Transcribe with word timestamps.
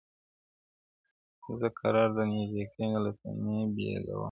•زه 1.59 1.67
کرار 1.79 2.09
درنیژدې 2.17 2.63
کېږم 2.73 2.93
له 3.05 3.11
تنې 3.19 3.57
دي 3.73 3.73
بېلومه- 3.75 4.17